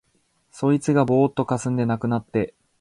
[0.49, 2.55] そいつがぼうっとかすんで無くなって、